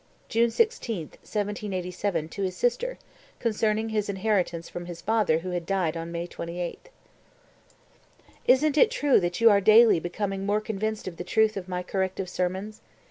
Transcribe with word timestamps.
(June 0.29 0.49
16, 0.49 1.09
1787, 1.21 2.27
to 2.29 2.41
his 2.41 2.57
sister, 2.57 2.97
concerning 3.37 3.89
his 3.89 4.09
inheritance 4.09 4.67
from 4.67 4.87
his 4.87 4.99
father 4.99 5.37
who 5.37 5.51
had 5.51 5.63
died 5.63 5.95
on 5.95 6.11
May 6.11 6.25
28.) 6.25 6.85
241. 6.85 8.39
"Isn't 8.55 8.77
it 8.79 8.89
true 8.89 9.19
that 9.19 9.39
you 9.39 9.51
are 9.51 9.61
daily 9.61 9.99
becoming 9.99 10.43
more 10.43 10.59
convinced 10.59 11.07
of 11.07 11.17
the 11.17 11.23
truth 11.23 11.55
of 11.55 11.69
my 11.69 11.83
corrective 11.83 12.29
sermons? 12.29 12.81